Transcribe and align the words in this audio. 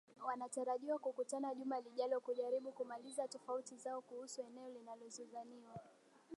wanatarajiwa 0.25 0.97
kukutana 0.99 1.55
juma 1.55 1.79
lijalo 1.81 2.19
kujaribu 2.19 2.71
kumaliza 2.71 3.27
tofauti 3.27 3.77
zao 3.77 4.01
kuhusu 4.01 4.41
eneo 4.41 4.69
linalo 4.69 5.09
zozaniwa 5.09 5.75